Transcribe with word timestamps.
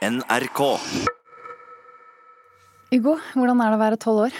NRK. 0.00 0.60
Hugo, 2.90 3.18
hvordan 3.36 3.58
er 3.60 3.68
det 3.68 3.76
å 3.76 3.80
være 3.82 3.98
tolv 4.00 4.22
år? 4.24 4.38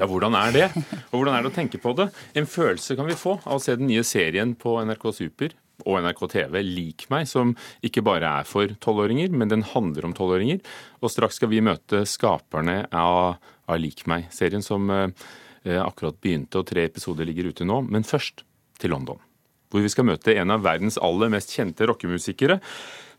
Ja, 0.00 0.08
hvordan 0.10 0.34
er 0.34 0.50
det? 0.56 0.64
Og 1.12 1.20
hvordan 1.20 1.36
er 1.36 1.44
det 1.44 1.52
å 1.52 1.54
tenke 1.54 1.78
på 1.78 1.92
det? 1.94 2.08
En 2.34 2.48
følelse 2.50 2.96
kan 2.98 3.06
vi 3.06 3.14
få 3.14 3.36
av 3.44 3.60
å 3.60 3.62
se 3.62 3.76
den 3.78 3.86
nye 3.86 4.02
serien 4.02 4.56
på 4.58 4.74
NRK 4.88 5.06
Super 5.14 5.54
og 5.86 6.00
NRK 6.02 6.24
TV, 6.34 6.58
Lik 6.66 7.06
meg, 7.12 7.30
som 7.30 7.54
ikke 7.86 8.02
bare 8.02 8.34
er 8.40 8.50
for 8.50 8.74
tolvåringer, 8.82 9.30
men 9.30 9.54
den 9.54 9.62
handler 9.70 10.10
om 10.10 10.16
tolvåringer. 10.16 10.58
Og 10.98 11.14
straks 11.14 11.38
skal 11.38 11.54
vi 11.54 11.62
møte 11.62 12.02
skaperne 12.02 12.82
av, 12.90 13.38
av 13.70 13.78
Lik 13.80 14.08
meg-serien, 14.10 14.66
som 14.66 14.90
eh, 14.90 15.14
akkurat 15.78 16.18
begynte, 16.18 16.58
og 16.58 16.66
tre 16.74 16.90
episoder 16.90 17.30
ligger 17.30 17.54
ute 17.54 17.68
nå. 17.68 17.78
Men 17.86 18.02
først 18.02 18.42
til 18.82 18.90
London 18.96 19.22
hvor 19.70 19.84
vi 19.84 19.90
skal 19.92 20.08
møte 20.08 20.34
en 20.34 20.50
av 20.52 20.64
verdens 20.66 20.98
aller 21.00 21.30
mest 21.32 21.54
kjente 21.54 21.86
rockemusikere, 21.88 22.58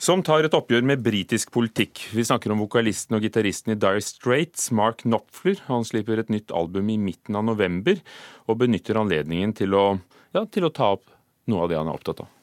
som 0.01 0.23
tar 0.25 0.47
et 0.47 0.55
oppgjør 0.57 0.83
med 0.89 1.03
britisk 1.05 1.51
politikk. 1.53 2.07
Vi 2.15 2.25
snakker 2.25 2.51
om 2.53 2.63
vokalisten 2.63 3.17
og 3.17 3.23
gitaristen 3.25 3.75
i 3.75 3.79
Dire 3.79 4.01
Straits, 4.01 4.71
Mark 4.73 5.03
Knopfler. 5.05 5.61
Han 5.67 5.85
slipper 5.85 6.19
et 6.19 6.31
nytt 6.33 6.51
album 6.51 6.89
i 6.89 6.97
midten 6.97 7.37
av 7.37 7.45
november, 7.45 8.01
og 8.49 8.61
benytter 8.63 8.97
anledningen 8.97 9.53
til 9.57 9.77
å, 9.77 9.85
ja, 10.33 10.45
til 10.49 10.65
å 10.67 10.73
ta 10.73 10.95
opp 10.97 11.05
noe 11.51 11.65
av 11.65 11.71
det 11.71 11.77
han 11.79 11.91
er 11.91 11.99
opptatt 11.99 12.25
av. 12.25 12.37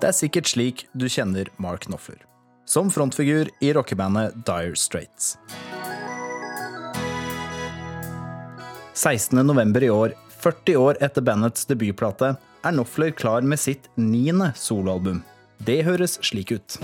Det 0.00 0.08
er 0.08 0.16
sikkert 0.16 0.48
slik 0.48 0.86
du 0.96 1.08
kjenner 1.12 1.50
Mark 1.60 1.84
Knopfler, 1.88 2.22
som 2.64 2.88
frontfigur 2.92 3.50
i 3.60 3.74
rockebandet 3.76 4.38
Dire 4.48 4.76
Straits. 4.80 5.34
16.11. 9.00 9.82
i 9.82 9.90
år, 9.90 10.12
40 10.42 10.76
år 10.76 10.98
etter 11.00 11.24
bandets 11.24 11.64
debutplate, 11.64 12.34
er 12.36 12.74
Knopfler 12.74 13.14
klar 13.16 13.40
med 13.40 13.56
sitt 13.56 13.86
niende 13.96 14.50
soloalbum. 14.60 15.22
Det 15.64 15.78
høres 15.86 16.18
slik 16.20 16.52
ut. 16.52 16.76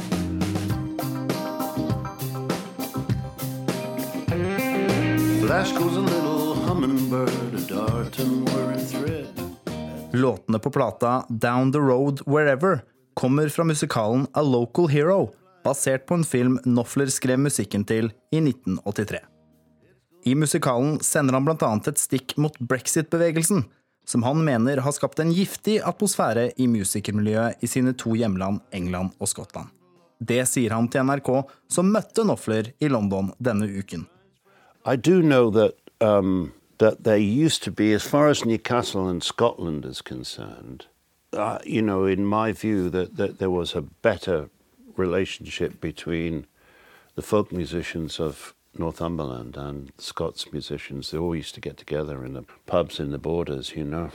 Låtene 10.17 10.59
på 10.59 10.71
plata 10.73 11.13
Down 11.29 11.73
the 11.73 11.85
Road 11.85 12.25
Wherever 12.25 12.81
kommer 13.15 13.53
fra 13.53 13.69
musikalen 13.69 14.27
A 14.33 14.41
Local 14.41 14.89
Hero, 14.89 15.35
basert 15.65 16.09
på 16.09 16.17
en 16.17 16.25
film 16.25 16.61
Knopfler 16.65 17.13
skrev 17.13 17.45
musikken 17.45 17.85
til 17.85 18.15
i 18.33 18.41
1983. 18.41 19.36
I 20.27 20.35
musikalen 20.35 20.99
sender 21.01 21.37
han 21.37 21.45
bl.a. 21.47 21.69
et 21.87 22.01
stikk 22.03 22.35
mot 22.43 22.57
brexit-bevegelsen, 22.59 23.63
som 24.07 24.23
han 24.27 24.41
mener 24.45 24.83
har 24.83 24.95
skapt 24.95 25.21
en 25.23 25.31
giftig 25.31 25.77
atmosfære 25.87 26.49
i 26.59 26.67
musikermiljøet 26.67 27.63
i 27.63 27.71
sine 27.71 27.95
to 27.95 28.17
hjemland 28.19 28.59
England 28.75 29.15
og 29.23 29.31
Skottland. 29.31 29.71
Det 30.19 30.41
sier 30.51 30.75
han 30.75 30.89
til 30.91 31.07
NRK, 31.07 31.31
som 31.71 31.93
møtte 31.95 32.25
Knopfler 32.27 32.73
i 32.83 32.91
London 32.91 33.31
denne 33.39 33.69
uken. 33.71 34.09
I 34.83 34.97
do 34.97 35.21
know 35.23 35.51
that 35.51 35.79
um, 36.01 36.53
that 36.79 37.05
there 37.05 37.19
used 37.19 37.63
to 37.63 37.71
be, 37.71 37.95
as 37.95 38.03
far 38.03 38.29
as 38.29 38.45
Newcastle 38.45 39.09
and 39.09 39.23
Scotland 39.23 39.85
is 39.85 40.03
concerned, 40.03 40.87
uh, 41.33 41.59
you 41.65 41.83
know, 41.83 42.05
in 42.05 42.27
my 42.27 42.53
view, 42.53 42.91
that, 42.91 43.17
that 43.17 43.39
there 43.39 43.51
was 43.51 43.77
a 43.77 43.83
better 44.03 44.49
relationship 44.97 45.81
between 45.81 46.47
the 47.15 47.23
folk 47.23 47.53
musicians 47.53 48.19
of 48.19 48.56
Northumberland 48.79 49.57
and 49.57 49.93
Scots 49.99 50.53
musicians, 50.53 51.11
they 51.11 51.19
all 51.19 51.35
used 51.35 51.55
to 51.55 51.61
get 51.61 51.77
together 51.77 52.25
in 52.25 52.35
the 52.35 52.45
pubs 52.67 53.01
in 53.01 53.11
the 53.11 53.19
borders, 53.19 53.75
you 53.77 53.85
know, 53.85 54.11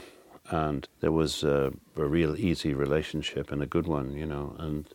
and 0.50 0.88
there 1.00 1.12
was 1.12 1.42
a, 1.42 1.72
a 1.96 2.04
real 2.04 2.36
easy 2.36 2.74
relationship 2.74 3.52
and 3.52 3.62
a 3.62 3.66
good 3.66 3.86
one, 3.86 4.12
you 4.12 4.26
know. 4.26 4.54
And 4.58 4.86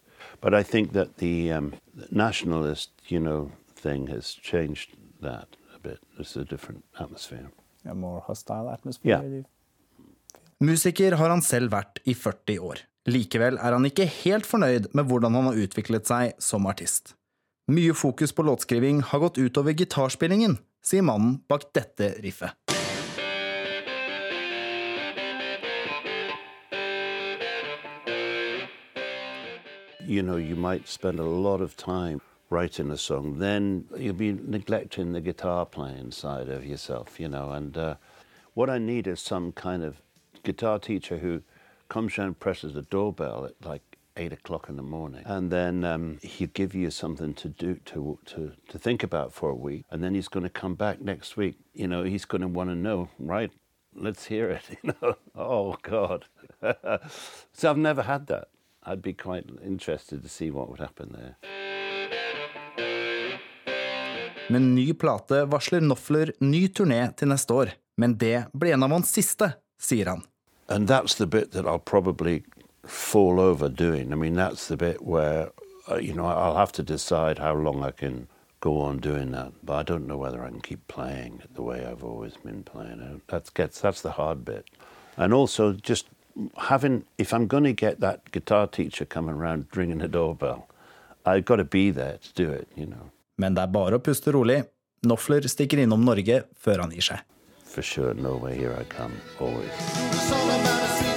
but 0.42 0.54
I 0.54 0.64
think 0.64 0.94
that 0.94 1.18
the 1.18 1.52
um, 1.52 1.73
nationalist, 2.12 2.92
you 3.08 3.20
know, 3.20 3.52
thing 3.76 4.08
has 4.08 4.34
changed 4.34 4.95
that 5.22 5.56
a 5.76 5.80
bit. 5.80 5.99
It's 6.20 6.36
a 6.36 6.44
different 6.44 6.84
atmosphere. 6.99 7.49
A 7.86 7.95
more 7.95 8.22
hostile 8.22 8.70
atmosphere. 8.70 9.22
Yeah. 9.22 9.44
Musiker 10.60 11.16
har 11.16 11.30
han 11.30 11.44
selv 11.45 11.72
vært 11.72 11.99
i 12.10 12.16
40 12.17 12.60
år. 12.66 12.80
Likevel 13.08 13.60
er 13.61 13.76
han 13.76 13.86
ikke 13.86 14.08
helt 14.23 14.48
fornøyd 14.49 14.89
med 14.98 15.05
hvordan 15.08 15.38
han 15.38 15.52
har 15.52 15.60
utviklet 15.64 16.10
seg 16.10 16.34
som 16.44 16.66
artist. 16.67 17.14
Mye 17.70 17.94
fokus 17.94 18.32
på 18.32 18.44
låtskriving 18.44 19.02
har 19.02 19.20
gått 19.20 19.38
utover 19.38 19.73
gitarspillingen, 19.73 20.58
sier 20.82 21.02
mannen 21.02 21.42
bak 21.52 21.66
dette 21.76 22.14
riffet. 22.23 22.52
You 30.08 30.23
know, 30.23 30.38
you 30.38 30.55
might 30.55 30.88
spend 30.88 31.20
a 31.20 31.23
lot 31.23 31.61
of 31.61 31.76
time 31.76 32.22
writing 32.50 32.92
a 32.92 32.98
song, 32.98 33.39
then 33.39 33.84
you'll 33.98 34.14
be 34.14 34.32
neglecting 34.32 35.11
the 35.11 35.22
guitar 35.22 35.66
playing 35.66 36.11
side 36.11 36.48
of 36.48 36.66
yourself, 36.66 37.20
you 37.20 37.28
know. 37.28 37.52
And 37.52 37.78
uh, 37.78 37.95
what 38.54 38.70
I 38.70 38.78
need 38.78 39.08
is 39.08 39.20
some 39.20 39.52
kind 39.52 39.84
of 39.84 40.02
guitar 40.44 40.80
teacher 40.80 41.17
who 41.17 41.42
comes 41.89 42.17
and 42.17 42.39
presses 42.39 42.76
the 42.76 42.84
doorbell 42.84 43.44
at 43.45 43.70
like 43.70 43.86
eight 44.17 44.33
o'clock 44.33 44.70
in 44.70 44.76
the 44.76 44.83
morning, 44.83 45.23
and 45.26 45.52
then 45.52 45.83
um, 45.83 46.17
he'd 46.22 46.54
give 46.54 46.76
you 46.76 46.92
something 46.92 47.33
to 47.36 47.50
do 47.50 47.76
to 47.86 48.20
to 48.26 48.52
to 48.67 48.80
think 48.80 49.04
about 49.04 49.33
for 49.33 49.50
a 49.50 49.55
week, 49.55 49.86
and 49.92 50.04
then 50.04 50.16
he's 50.16 50.28
going 50.28 50.44
to 50.44 50.60
come 50.61 50.76
back 50.76 51.02
next 51.02 51.38
week. 51.38 51.55
You 51.73 51.88
know, 51.88 52.04
he's 52.04 52.26
going 52.26 52.42
to 52.42 52.48
want 52.48 52.70
to 52.70 52.76
know, 52.76 53.10
right? 53.20 53.52
Let's 53.95 54.26
hear 54.26 54.50
it. 54.50 54.64
You 54.83 54.94
know, 55.02 55.16
oh 55.36 55.76
God. 55.82 56.26
so 57.54 57.70
I've 57.70 57.78
never 57.78 58.04
had 58.04 58.28
that. 58.28 58.48
I'd 58.83 59.02
be 59.02 59.14
quite 59.14 59.45
interested 59.66 60.23
to 60.23 60.30
see 60.30 60.52
what 60.52 60.70
would 60.70 60.80
happen 60.80 61.14
there. 61.14 61.36
Med 64.49 64.61
ny 64.61 64.94
plate 64.94 65.44
varsler 65.52 65.82
Knopfler 65.84 66.32
ny 66.39 66.67
turné 66.72 67.02
til 67.20 67.28
neste 67.28 67.52
år, 67.54 67.73
men 67.99 68.14
det 68.16 68.45
blir 68.54 68.78
en 68.78 68.86
av 68.86 68.94
hans 68.95 69.11
siste, 69.11 69.49
sier 69.76 70.08
han. 70.08 70.23
And 70.70 70.88
that's 70.88 71.16
the 71.16 71.28
bit 71.28 71.52
that 71.52 71.66
I'll 71.66 71.84
probably 71.84 72.44
fall 72.87 73.39
over 73.39 73.70
doing. 73.70 74.11
I 74.11 74.15
mean, 74.15 74.36
that's 74.36 74.67
the 74.67 74.77
bit 74.77 75.03
where, 75.03 75.52
uh, 75.89 75.98
you 75.98 76.14
know, 76.14 76.25
I'll 76.25 76.58
have 76.58 76.71
to 76.73 76.83
decide 76.83 77.39
how 77.39 77.53
long 77.53 77.83
I 77.83 77.92
can 77.92 78.27
go 78.59 78.80
on 78.81 78.99
doing 78.99 79.31
that. 79.31 79.53
But 79.64 79.73
I 79.73 79.83
don't 79.83 80.08
know 80.08 80.17
whether 80.17 80.43
I 80.43 80.49
can 80.49 80.61
keep 80.61 80.87
playing 80.87 81.43
the 81.53 81.61
way 81.61 81.86
I've 81.86 82.03
always 82.03 82.37
been 82.37 82.64
playing 82.64 82.99
it. 83.02 83.27
That 83.27 83.53
gets, 83.53 83.81
that's 83.81 84.02
the 84.02 84.11
hard 84.11 84.43
bit. 84.45 84.70
And 85.17 85.33
also 85.33 85.73
just 85.73 86.08
having, 86.58 87.05
if 87.17 87.33
I'm 87.33 87.48
going 87.48 87.64
to 87.64 87.73
get 87.73 87.99
that 87.99 88.31
guitar 88.31 88.67
teacher 88.67 89.05
coming 89.05 89.36
around 89.36 89.67
ringing 89.75 89.99
the 89.99 90.08
doorbell, 90.08 90.67
I've 91.25 91.45
got 91.45 91.58
to 91.58 91.65
be 91.65 91.92
there 91.92 92.19
to 92.21 92.33
do 92.33 92.49
it, 92.52 92.67
you 92.75 92.86
know. 92.86 93.11
Men 93.37 93.54
det 93.54 93.67
er 93.67 93.73
bare 93.73 93.99
å 93.99 94.02
puste 94.02 94.33
rolig. 94.33 94.64
Knopfler 95.05 95.45
stikker 95.45 95.83
innom 95.83 96.05
Norge 96.08 96.42
før 96.58 96.86
han 96.86 96.95
gir 96.95 97.05
seg. 97.11 97.21
For 97.67 97.86
sure, 97.86 98.15
Norway, 98.15 98.58
here 98.58 98.73
I 98.73 98.83
come, 98.86 99.14
always. 99.39 101.17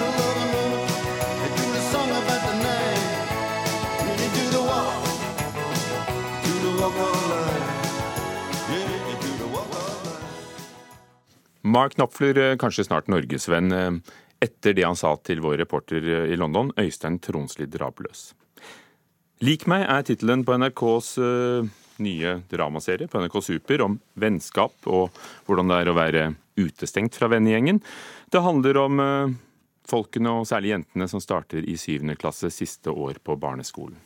Mark 11.70 11.94
Knopfler, 11.94 12.38
eh, 12.38 12.56
kanskje 12.56 12.84
snart 12.84 13.06
norgesvenn, 13.06 13.72
eh, 13.72 14.12
etter 14.40 14.74
det 14.74 14.82
han 14.82 14.96
sa 14.96 15.14
til 15.16 15.40
vår 15.40 15.58
reporter 15.62 16.02
eh, 16.02 16.32
i 16.32 16.36
London, 16.36 16.72
Øystein 16.76 17.20
Tronsli 17.22 17.66
Drabløs. 17.70 18.32
Lik 19.40 19.66
meg 19.70 19.86
er 19.88 20.02
tittelen 20.04 20.42
på 20.44 20.56
NRKs 20.58 21.14
nye 22.04 22.32
dramaserie 22.50 23.08
på 23.08 23.22
NRK 23.22 23.38
Super 23.40 23.80
om 23.86 23.94
vennskap 24.20 24.84
og 24.84 25.16
hvordan 25.46 25.70
det 25.70 25.78
er 25.80 25.88
å 25.88 25.96
være 25.96 26.24
utestengt 26.60 27.16
fra 27.16 27.30
vennegjengen. 27.32 27.80
Det 28.28 28.42
handler 28.44 28.76
om 28.82 29.00
folkene, 29.88 30.34
og 30.36 30.44
særlig 30.44 30.74
jentene, 30.74 31.08
som 31.08 31.24
starter 31.24 31.64
i 31.64 31.78
syvende 31.80 32.18
klasse 32.20 32.52
siste 32.52 32.92
år 32.92 33.16
på 33.24 33.38
barneskolen. 33.40 33.96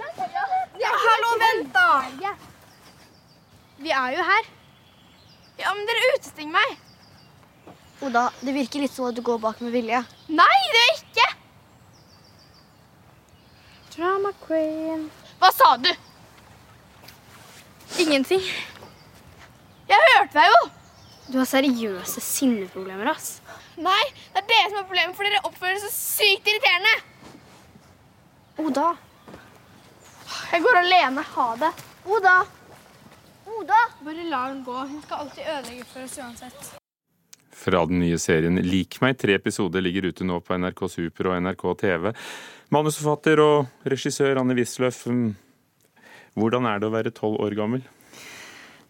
Ja, 0.00 0.94
hallo, 1.04 1.36
vent 1.44 1.76
da! 1.76 2.32
Vi 3.84 3.92
er 3.92 4.16
jo 4.16 4.30
her. 4.32 4.54
Ja, 5.60 5.74
men 5.76 5.84
dere 5.84 6.14
utestenger 6.16 6.56
meg. 6.56 6.89
Oda, 8.00 8.30
det 8.40 8.54
virker 8.56 8.80
litt 8.80 8.94
som 8.94 9.10
at 9.10 9.16
du 9.16 9.20
går 9.24 9.38
bak 9.42 9.60
med 9.60 9.74
vilje. 9.76 10.00
Nei, 10.32 10.60
det 10.72 10.82
er 10.82 10.92
ikke! 10.94 11.26
Drama 13.96 14.32
queen. 14.46 15.08
Hva 15.40 15.50
sa 15.52 15.74
du? 15.76 15.90
Ingenting. 18.00 18.40
Jeg 19.90 20.08
hørte 20.14 20.38
deg 20.38 20.48
jo! 20.48 20.62
Du 21.30 21.36
har 21.38 21.46
seriøse 21.46 22.22
sinneproblemer, 22.24 23.12
ass. 23.12 23.36
Nei, 23.76 24.00
det 24.32 24.42
er 24.42 24.48
dere 24.48 24.70
som 24.70 24.80
har 24.80 24.88
problemer, 24.88 25.14
for 25.14 25.28
dere 25.28 25.44
oppfører 25.44 25.76
dere 25.76 25.84
så 25.84 25.92
sykt 25.94 26.48
irriterende. 26.50 26.96
Oda. 28.64 28.88
Jeg 30.50 30.64
går 30.64 30.82
alene. 30.82 31.28
Ha 31.36 31.48
det. 31.60 31.72
Oda. 32.16 32.36
Oda. 33.60 33.80
Bare 34.02 34.28
la 34.32 34.44
henne 34.48 34.64
gå. 34.64 34.82
Hun 34.90 35.02
skal 35.04 35.26
alltid 35.26 35.44
ødelegge 35.46 35.90
for 35.92 36.08
oss 36.08 36.18
uansett. 36.18 36.79
Fra 37.60 37.84
den 37.88 38.00
nye 38.02 38.18
serien 38.20 38.58
Lik 38.64 38.98
meg. 39.04 39.18
Tre 39.20 39.36
episoder 39.36 39.84
ligger 39.84 40.08
ute 40.10 40.26
nå 40.26 40.40
på 40.44 40.56
NRK 40.56 40.82
Super 40.88 41.30
og 41.30 41.38
NRK 41.44 41.64
TV. 41.84 42.10
Manusforfatter 42.72 43.42
og 43.44 43.88
regissør 43.90 44.40
Anne 44.40 44.56
Wisløff, 44.58 45.04
mm, 45.10 45.30
hvordan 46.38 46.68
er 46.70 46.80
det 46.80 46.88
å 46.88 46.94
være 46.94 47.14
tolv 47.14 47.40
år 47.42 47.56
gammel? 47.58 47.82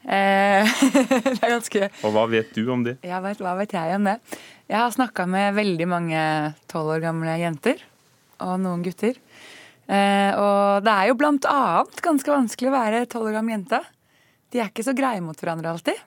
Eh, 0.00 0.64
det 1.26 1.42
er 1.42 1.52
ganske 1.52 1.88
Og 2.08 2.14
hva 2.14 2.22
vet 2.30 2.54
du 2.56 2.62
om 2.72 2.82
det? 2.86 2.96
Jeg 3.04 3.20
vet, 3.20 3.40
Hva 3.44 3.52
vet 3.58 3.74
jeg 3.76 3.96
om 3.98 4.06
det? 4.08 4.16
Jeg 4.70 4.78
har 4.80 4.92
snakka 4.94 5.26
med 5.28 5.56
veldig 5.58 5.88
mange 5.90 6.20
tolv 6.70 6.94
år 6.96 7.02
gamle 7.04 7.36
jenter. 7.40 7.82
Og 8.40 8.54
noen 8.62 8.84
gutter. 8.84 9.18
Eh, 9.90 10.30
og 10.38 10.86
det 10.86 10.92
er 10.94 11.10
jo 11.10 11.18
blant 11.20 11.48
annet 11.50 12.04
ganske 12.04 12.32
vanskelig 12.32 12.70
å 12.70 12.76
være 12.76 13.08
tolv 13.10 13.32
år 13.32 13.40
gammel 13.40 13.58
jente. 13.58 13.82
De 14.50 14.62
er 14.62 14.70
ikke 14.70 14.86
så 14.86 14.94
greie 14.96 15.20
mot 15.24 15.36
hverandre 15.36 15.74
alltid. 15.74 15.98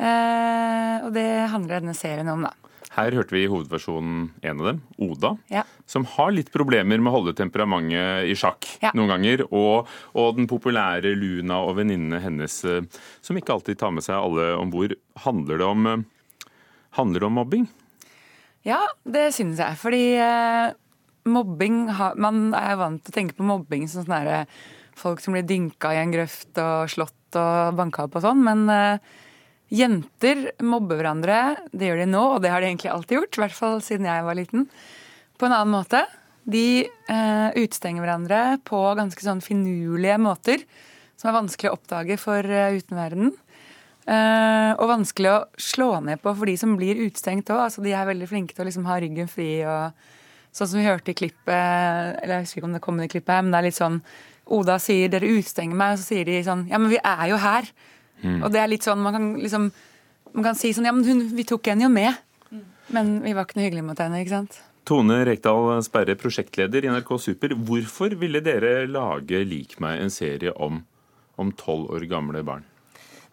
Eh, 0.00 0.96
og 1.04 1.12
det 1.12 1.26
handler 1.52 1.82
denne 1.82 1.96
serien 1.96 2.28
om, 2.32 2.46
da. 2.48 2.54
Her 2.96 3.14
hørte 3.14 3.34
vi 3.36 3.44
i 3.44 3.50
hovedversjonen 3.50 4.30
en 4.42 4.60
av 4.62 4.66
dem, 4.66 4.80
Oda, 4.98 5.36
Ja. 5.52 5.62
som 5.86 6.04
har 6.04 6.32
litt 6.32 6.50
problemer 6.50 6.98
med 6.98 7.12
å 7.12 7.16
holde 7.20 7.34
temperamentet 7.38 8.26
i 8.26 8.34
sjakk 8.34 8.66
Ja. 8.82 8.90
noen 8.94 9.08
ganger. 9.12 9.44
Og, 9.52 9.86
og 10.14 10.36
den 10.36 10.48
populære 10.48 11.14
Luna 11.14 11.60
og 11.62 11.76
venninnene 11.76 12.20
hennes, 12.20 12.64
eh, 12.64 12.82
som 13.22 13.36
ikke 13.36 13.54
alltid 13.54 13.78
tar 13.78 13.92
med 13.92 14.02
seg 14.02 14.16
alle 14.16 14.56
om 14.58 14.70
bord. 14.70 14.94
Handler 15.18 15.58
det 15.58 15.66
om, 15.66 15.86
eh, 15.86 16.02
handler 16.98 17.20
det 17.20 17.26
om 17.26 17.34
mobbing? 17.34 17.68
Ja, 18.64 18.80
det 19.06 19.34
synes 19.34 19.58
jeg. 19.58 19.76
Fordi 19.78 20.16
eh, 20.18 20.72
mobbing 21.26 21.86
Man 22.16 22.52
er 22.54 22.70
jo 22.72 22.76
vant 22.82 23.04
til 23.04 23.12
å 23.12 23.18
tenke 23.20 23.36
på 23.36 23.46
mobbing 23.46 23.88
som 23.88 24.04
sånn 24.04 24.46
folk 24.96 25.20
som 25.20 25.32
blir 25.32 25.46
dynka 25.46 25.92
i 25.94 26.02
en 26.02 26.12
grøft 26.12 26.58
og 26.58 26.88
slått 26.90 27.36
og 27.38 27.76
banka 27.78 28.04
opp 28.04 28.16
og 28.16 28.22
sånn, 28.22 28.42
men 28.42 28.68
eh, 28.68 28.98
jenter 29.70 30.50
mobber 30.66 31.00
hverandre. 31.00 31.40
Det 31.72 31.90
gjør 31.90 32.02
de 32.02 32.08
nå, 32.10 32.22
og 32.34 32.40
det 32.42 32.52
har 32.52 32.62
de 32.62 32.70
egentlig 32.70 32.90
alltid 32.92 33.20
gjort, 33.20 33.36
i 33.36 33.42
hvert 33.44 33.56
fall 33.56 33.82
siden 33.84 34.08
jeg 34.10 34.26
var 34.26 34.38
liten. 34.38 34.66
På 35.38 35.48
en 35.48 35.56
annen 35.56 35.74
måte. 35.74 36.04
De 36.50 36.82
eh, 36.84 37.48
utstenger 37.60 38.02
hverandre 38.02 38.40
på 38.66 38.80
ganske 38.98 39.22
sånn 39.22 39.42
finurlige 39.44 40.16
måter 40.20 40.64
som 41.20 41.30
er 41.30 41.36
vanskelig 41.36 41.70
å 41.70 41.76
oppdage 41.76 42.16
for 42.20 42.46
eh, 42.46 42.78
utenverdenen. 42.80 43.34
Eh, 44.10 44.72
og 44.80 44.88
vanskelig 44.90 45.30
å 45.30 45.42
slå 45.60 45.90
ned 46.02 46.22
på 46.22 46.32
for 46.32 46.48
de 46.48 46.56
som 46.58 46.72
blir 46.78 46.98
utestengt 47.04 47.52
òg. 47.52 47.66
Altså, 47.68 47.84
de 47.84 47.92
er 47.94 48.08
veldig 48.08 48.28
flinke 48.30 48.56
til 48.56 48.64
å 48.64 48.70
liksom 48.70 48.88
ha 48.88 48.96
ryggen 49.02 49.30
fri. 49.30 49.60
og 49.68 49.92
Sånn 50.56 50.72
som 50.72 50.80
vi 50.80 50.88
hørte 50.88 51.12
i 51.12 51.18
klippet, 51.18 52.16
eller 52.24 52.40
jeg 52.40 52.46
husker 52.48 52.62
ikke 52.62 52.70
om 52.72 52.74
det 52.74 52.82
kom 52.82 52.98
i 53.04 53.10
klippet 53.10 53.36
her, 53.36 53.44
men 53.44 53.54
det 53.54 53.60
er 53.60 53.68
litt 53.68 53.78
sånn 53.78 54.02
Oda 54.50 54.80
sier 54.82 55.06
'dere 55.06 55.28
utestenger 55.30 55.78
meg', 55.78 55.92
og 55.94 55.98
så 56.00 56.08
sier 56.08 56.24
de 56.26 56.40
sånn 56.42 56.64
'ja, 56.66 56.78
men 56.82 56.90
vi 56.90 56.98
er 56.98 57.28
jo 57.30 57.36
her'. 57.38 57.68
Og 58.24 58.50
det 58.52 58.60
er 58.60 58.68
litt 58.68 58.86
sånn, 58.86 59.00
man 59.02 59.16
kan 59.16 59.30
liksom 59.40 59.70
man 60.32 60.44
kan 60.44 60.54
si 60.54 60.72
sånn 60.72 60.86
'ja, 60.86 60.92
men 60.92 61.04
hun, 61.04 61.22
vi 61.34 61.44
tok 61.44 61.66
henne 61.66 61.82
jo 61.82 61.88
med'. 61.88 62.18
Men 62.90 63.20
vi 63.22 63.32
var 63.32 63.46
ikke 63.46 63.58
noe 63.58 63.66
hyggelige 63.68 63.86
mot 63.86 63.98
henne, 63.98 64.20
ikke 64.20 64.34
sant? 64.34 64.60
Tone 64.84 65.24
Rekdal 65.24 65.82
Sperre, 65.86 66.16
prosjektleder 66.18 66.84
i 66.84 66.90
NRK 66.90 67.18
Super. 67.18 67.54
Hvorfor 67.54 68.16
ville 68.18 68.40
dere 68.42 68.86
lage 68.90 69.44
Lik 69.46 69.78
meg, 69.78 70.00
en 70.00 70.10
serie 70.10 70.52
om 70.56 70.84
om 71.40 71.52
tolv 71.56 71.88
år 71.96 72.04
gamle 72.04 72.42
barn? 72.44 72.64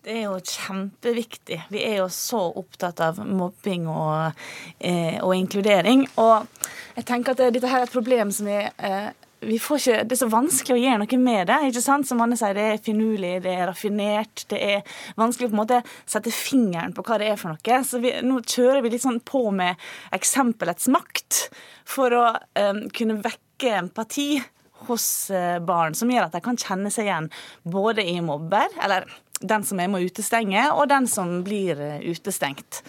Det 0.04 0.14
er 0.16 0.28
jo 0.30 0.38
kjempeviktig. 0.40 1.58
Vi 1.68 1.82
er 1.84 1.98
jo 1.98 2.08
så 2.08 2.40
opptatt 2.56 3.02
av 3.04 3.18
mobbing 3.20 3.90
og, 3.92 4.38
eh, 4.80 5.18
og 5.20 5.34
inkludering. 5.36 6.06
Og 6.16 6.48
jeg 6.96 7.06
tenker 7.10 7.32
at 7.32 7.52
dette 7.52 7.68
her 7.68 7.82
er 7.82 7.90
et 7.90 7.92
problem 7.92 8.32
som 8.32 8.48
vi 8.48 8.56
eh, 8.56 9.10
ikke, 9.42 10.04
Det 10.04 10.12
er 10.12 10.20
så 10.20 10.30
vanskelig 10.32 10.76
å 10.76 10.82
gjøre 10.82 11.00
noe 11.04 11.18
med 11.20 11.48
det. 11.48 11.58
ikke 11.68 11.82
sant? 11.82 12.08
Som 12.08 12.22
Anne 12.22 12.36
sier, 12.36 12.54
Det 12.54 12.64
er 12.74 12.78
finurlig, 12.78 13.42
det 13.44 13.54
er 13.54 13.68
raffinert. 13.68 14.46
Det 14.50 14.58
er 14.58 14.82
vanskelig 15.16 15.48
å 15.48 15.50
på 15.50 15.56
en 15.56 15.62
måte 15.62 15.84
sette 16.06 16.32
fingeren 16.32 16.94
på 16.94 17.04
hva 17.04 17.18
det 17.20 17.30
er 17.32 17.36
for 17.38 17.50
noe. 17.50 17.84
Så 17.84 18.00
vi, 18.00 18.14
nå 18.22 18.42
kjører 18.42 18.82
vi 18.82 18.90
litt 18.90 19.04
sånn 19.04 19.20
på 19.22 19.52
med 19.52 19.76
eksempelets 20.12 20.88
makt 20.88 21.50
for 21.86 22.12
å 22.12 22.26
um, 22.58 22.90
kunne 22.90 23.22
vekke 23.22 23.78
empati 23.78 24.42
hos 24.88 25.30
eh, 25.32 25.60
barn, 25.60 25.96
som 25.96 26.10
gjør 26.10 26.28
at 26.28 26.36
de 26.36 26.42
kan 26.42 26.58
kjenne 26.58 26.92
seg 26.94 27.08
igjen 27.08 27.32
både 27.64 28.04
i 28.06 28.20
mobber, 28.22 28.70
eller 28.84 29.08
den 29.42 29.64
som 29.66 29.80
er 29.80 29.90
med 29.90 30.02
å 30.02 30.10
utestenge, 30.10 30.68
og 30.74 30.90
den 30.90 31.08
som 31.10 31.42
blir 31.46 31.80
eh, 31.82 32.04
utestengt. 32.06 32.84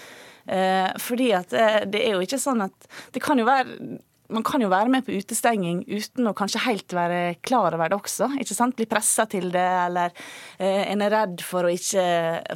Eh, 0.45 0.91
fordi 1.01 1.33
at 1.37 1.53
det 1.89 2.03
er 2.05 2.15
jo 2.15 2.25
ikke 2.25 2.39
sånn 2.41 2.63
at 2.65 2.87
Det 3.13 3.21
kan 3.21 3.37
jo 3.37 3.45
være 3.45 3.99
man 4.29 4.45
kan 4.45 4.61
jo 4.61 4.69
være 4.69 4.93
med 4.93 5.07
på 5.07 5.15
utestenging 5.17 5.83
uten 5.89 6.29
å 6.29 6.35
kanskje 6.37 6.61
helt 6.67 6.93
være 6.97 7.39
klar 7.45 7.77
over 7.77 7.89
det 7.89 7.97
også. 7.97 8.31
ikke 8.41 8.57
sant? 8.57 8.77
Bli 8.77 8.89
pressa 8.91 9.25
til 9.31 9.49
det, 9.55 9.67
eller 9.87 10.13
eh, 10.59 10.85
en 10.93 11.05
er 11.05 11.15
redd 11.15 11.43
for 11.45 11.69
å, 11.69 11.73
ikke, 11.73 12.05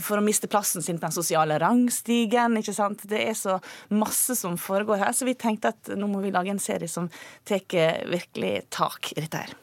for 0.04 0.20
å 0.20 0.24
miste 0.24 0.50
plassen 0.52 0.84
sin 0.84 1.00
på 1.00 1.06
den 1.06 1.16
sosiale 1.16 1.56
rangstigen. 1.62 2.58
ikke 2.60 2.76
sant? 2.76 3.06
Det 3.08 3.24
er 3.24 3.38
så 3.38 3.58
masse 3.94 4.36
som 4.38 4.58
foregår 4.60 5.00
her, 5.06 5.16
så 5.16 5.28
vi 5.28 5.36
tenkte 5.38 5.72
at 5.72 5.94
nå 5.96 6.10
må 6.10 6.20
vi 6.24 6.34
lage 6.34 6.52
en 6.52 6.62
serie 6.62 6.90
som 6.90 7.08
tar 7.48 7.64
virkelig 8.10 8.66
tak 8.72 9.14
i 9.16 9.22
dette 9.22 9.46
her. 9.46 9.56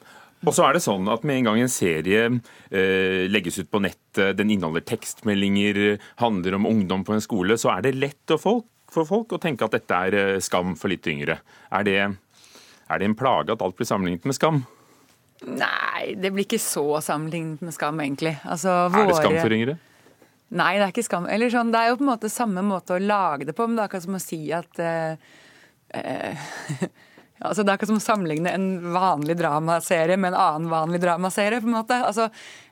Og 0.48 0.54
så 0.56 0.64
er 0.64 0.76
det 0.76 0.80
sånn 0.80 1.08
at 1.12 1.24
Med 1.28 1.42
en 1.42 1.50
gang 1.50 1.58
en 1.60 1.72
serie 1.72 2.22
eh, 2.26 3.28
legges 3.28 3.60
ut 3.60 3.70
på 3.70 3.82
nettet, 3.84 4.38
den 4.38 4.50
inneholder 4.54 4.84
tekstmeldinger, 4.88 6.00
handler 6.22 6.56
om 6.56 6.66
ungdom 6.66 7.04
på 7.06 7.14
en 7.14 7.24
skole, 7.24 7.58
så 7.60 7.74
er 7.76 7.84
det 7.86 7.98
lett 7.98 8.34
å 8.34 8.40
folk, 8.40 8.66
for 8.90 9.08
folk 9.08 9.36
å 9.36 9.40
tenke 9.42 9.66
at 9.66 9.76
dette 9.76 10.02
er 10.08 10.18
eh, 10.18 10.42
skam 10.42 10.74
for 10.78 10.92
litt 10.92 11.06
yngre. 11.10 11.40
Er 11.70 11.86
det, 11.86 11.98
er 12.90 13.02
det 13.02 13.08
en 13.08 13.16
plage 13.18 13.54
at 13.54 13.64
alt 13.64 13.78
blir 13.78 13.88
sammenlignet 13.88 14.28
med 14.28 14.38
skam? 14.38 14.62
Nei, 15.46 16.14
det 16.20 16.32
blir 16.34 16.44
ikke 16.44 16.60
så 16.60 17.00
sammenlignet 17.00 17.62
med 17.64 17.72
Skam, 17.72 18.00
egentlig. 18.04 18.34
Altså, 18.44 18.90
Er 18.92 19.06
det 19.08 19.16
skam 19.16 19.38
for 19.40 19.54
yngre? 19.56 19.78
Nei, 20.50 20.72
det 20.76 20.84
er 20.84 20.92
ikke 20.92 21.06
skam. 21.06 21.28
Eller 21.30 21.52
sånn, 21.52 21.70
det 21.72 21.80
er 21.80 21.92
jo 21.92 22.00
på 22.00 22.04
en 22.04 22.10
måte 22.10 22.30
samme 22.32 22.64
måte 22.66 22.96
å 22.96 23.00
lage 23.00 23.46
det 23.48 23.54
på, 23.56 23.68
men 23.68 23.78
det 23.78 23.84
er 23.84 23.88
akkurat 23.88 24.04
som 24.04 24.18
å 24.18 24.20
si 24.20 24.40
at 24.52 24.82
uh, 24.82 25.14
eh, 25.96 26.50
altså 27.42 27.64
Det 27.64 27.72
er 27.72 27.78
ikke 27.78 27.88
som 27.90 27.96
å 28.00 28.04
sammenligne 28.04 28.52
en 28.52 28.66
vanlig 28.94 29.36
dramaserie 29.40 30.16
med 30.18 30.32
en 30.34 30.40
annen 30.40 30.70
vanlig 30.70 31.00
dramaserie. 31.02 31.60
på 31.60 31.68
en 31.70 31.76
måte. 31.78 31.98
Altså, 32.04 32.30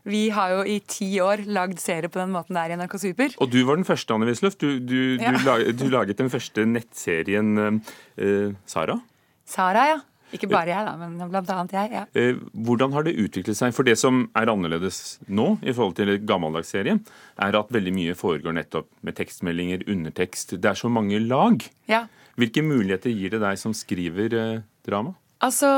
Vi 0.09 0.29
har 0.31 0.50
jo 0.50 0.62
i 0.65 0.79
ti 0.88 1.09
år 1.20 1.43
lagd 1.47 1.79
serie 1.81 2.09
på 2.09 2.20
den 2.20 2.31
måten 2.32 2.55
det 2.56 2.62
er 2.65 2.70
i 2.73 2.76
NRK 2.81 2.99
Super. 3.00 3.35
Og 3.41 3.50
du 3.50 3.62
var 3.65 3.76
den 3.76 3.85
første, 3.85 4.15
Anne 4.15 4.26
Wisløff. 4.29 4.56
Du, 4.59 4.79
du, 4.81 5.17
Ja. 5.20 5.32
du, 5.32 5.38
lag- 5.44 5.76
du 5.76 5.88
laget 5.91 6.17
den 6.17 6.31
første 6.31 6.65
nettserien 6.65 7.81
eh, 8.17 8.53
Sara. 8.67 9.00
Sara, 9.47 9.87
ja. 9.94 9.99
Ikke 10.31 10.44
bare 10.50 10.69
jeg, 10.69 10.85
da, 10.85 10.93
men 11.00 11.15
blant 11.31 11.49
annet 11.49 11.73
jeg. 11.73 11.91
ja. 11.93 12.03
Eh, 12.15 12.35
Hvordan 12.53 12.93
har 12.93 13.03
det 13.06 13.15
utviklet 13.17 13.56
seg? 13.56 13.73
For 13.73 13.82
det 13.82 13.97
som 13.97 14.26
er 14.37 14.50
annerledes 14.53 15.19
nå 15.26 15.55
i 15.65 15.73
forhold 15.73 15.97
til 15.97 16.19
gammeldags 16.29 16.69
serie, 16.75 16.99
er 17.41 17.56
at 17.56 17.70
veldig 17.73 17.94
mye 17.97 18.15
foregår 18.19 18.53
nettopp 18.59 18.88
med 19.03 19.17
tekstmeldinger, 19.17 19.87
undertekst. 19.88 20.59
Det 20.61 20.69
er 20.69 20.76
så 20.76 20.91
mange 20.93 21.19
lag. 21.26 21.65
ja. 21.88 22.06
Hvilke 22.38 22.62
muligheter 22.62 23.11
gir 23.11 23.35
det 23.35 23.43
deg 23.43 23.58
som 23.61 23.75
skriver 23.75 24.37
eh, 24.38 24.61
drama? 24.87 25.17
Altså, 25.44 25.69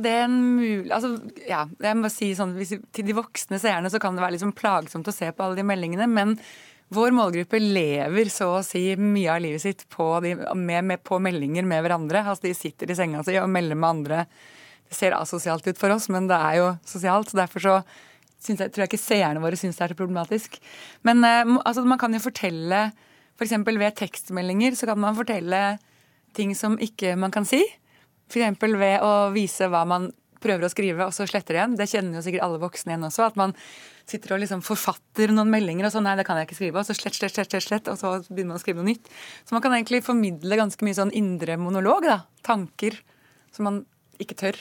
det 0.00 0.12
er 0.12 0.24
en 0.26 0.38
mul... 0.58 0.88
Altså, 0.92 1.14
ja, 1.48 1.62
jeg 1.80 1.96
må 1.96 2.10
si 2.12 2.30
sånn, 2.36 2.52
hvis, 2.58 2.74
Til 2.92 3.06
de 3.08 3.16
voksne 3.16 3.60
seerne 3.60 3.88
så 3.92 4.00
kan 4.00 4.16
det 4.16 4.24
være 4.24 4.40
sånn 4.42 4.56
plagsomt 4.56 5.08
å 5.08 5.14
se 5.14 5.30
på 5.32 5.44
alle 5.44 5.56
de 5.56 5.64
meldingene, 5.64 6.08
men 6.08 6.34
vår 6.92 7.14
målgruppe 7.16 7.58
lever 7.58 8.28
så 8.30 8.50
å 8.58 8.64
si 8.64 8.92
mye 9.00 9.30
av 9.32 9.40
livet 9.42 9.64
sitt 9.64 9.86
på, 9.90 10.04
de, 10.22 10.36
med, 10.54 10.84
med, 10.86 11.02
på 11.02 11.18
meldinger 11.22 11.66
med 11.66 11.82
hverandre. 11.82 12.22
Altså, 12.22 12.46
De 12.46 12.54
sitter 12.54 12.92
i 12.92 12.98
senga 12.98 13.24
si 13.26 13.38
og 13.40 13.50
melder 13.50 13.78
med 13.78 13.88
andre. 13.88 14.26
Det 14.86 14.94
ser 14.94 15.16
asosialt 15.16 15.66
ut 15.66 15.80
for 15.80 15.96
oss, 15.96 16.06
men 16.12 16.28
det 16.30 16.36
er 16.36 16.60
jo 16.60 16.68
sosialt. 16.86 17.32
så 17.32 17.40
Derfor 17.40 17.64
så 17.64 17.78
jeg, 18.46 18.60
tror 18.60 18.84
jeg 18.84 18.92
ikke 18.92 19.02
seerne 19.02 19.42
våre 19.42 19.58
syns 19.58 19.80
det 19.80 19.88
er 19.88 19.96
så 19.96 19.98
problematisk. 19.98 20.60
Men 21.08 21.24
eh, 21.26 21.56
altså, 21.64 21.82
man 21.88 21.98
kan 21.98 22.14
jo 22.14 22.22
fortelle 22.22 22.90
F.eks. 23.36 23.52
ved 23.66 23.96
tekstmeldinger 23.98 24.76
så 24.78 24.86
kan 24.88 25.00
man 25.00 25.16
fortelle 25.16 25.64
ting 26.36 26.54
som 26.58 26.76
ikke 26.82 27.14
man 27.18 27.34
kan 27.34 27.48
si. 27.48 27.62
F.eks. 28.30 28.62
ved 28.62 29.02
å 29.04 29.12
vise 29.34 29.68
hva 29.70 29.84
man 29.88 30.10
prøver 30.42 30.66
å 30.66 30.70
skrive, 30.70 31.06
og 31.06 31.14
så 31.16 31.26
sletter 31.28 31.58
igjen. 31.58 31.76
Det 31.78 31.88
kjenner 31.90 32.18
jo 32.18 32.24
sikkert 32.26 32.44
alle 32.46 32.60
voksne 32.62 32.92
igjen 32.92 33.06
også. 33.08 33.30
At 33.30 33.38
man 33.40 33.54
sitter 34.06 34.36
og 34.36 34.42
liksom 34.42 34.62
forfatter 34.66 35.32
noen 35.34 35.50
meldinger, 35.50 35.88
og 35.88 35.94
så 35.94 36.02
nei, 36.04 36.14
det 36.18 36.26
kan 36.28 36.38
jeg 36.38 36.48
ikke 36.48 36.58
skrive. 36.58 36.82
Og 36.82 36.88
så 36.88 36.96
slett, 36.96 37.16
slett, 37.18 37.34
slett, 37.34 37.50
slett, 37.50 37.66
slett, 37.66 37.90
og 37.90 37.98
så 38.00 38.12
begynner 38.28 38.54
man 38.54 38.60
å 38.60 38.62
skrive 38.62 38.82
noe 38.82 38.92
nytt. 38.92 39.10
Så 39.46 39.56
man 39.56 39.64
kan 39.64 39.74
egentlig 39.74 40.04
formidle 40.06 40.60
ganske 40.60 40.86
mye 40.86 40.98
sånn 40.98 41.14
indre 41.16 41.58
monolog. 41.60 42.06
da. 42.06 42.20
Tanker 42.46 42.98
som 43.54 43.70
man 43.70 43.82
ikke 44.22 44.38
tør 44.38 44.60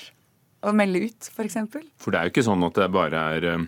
å 0.65 0.73
melde 0.75 1.05
ut, 1.05 1.29
f.eks. 1.29 1.59
For 2.01 2.13
det 2.13 2.19
er 2.19 2.29
jo 2.29 2.33
ikke 2.33 2.47
sånn 2.47 2.65
at 2.65 2.79
det 2.79 2.89
bare 2.93 3.25
er 3.35 3.49
eh, 3.51 3.65